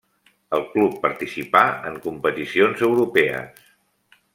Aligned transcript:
El 0.57 0.63
club 0.71 0.95
participà 1.03 1.63
en 1.91 2.01
competicions 2.09 2.85
europees. 2.91 3.65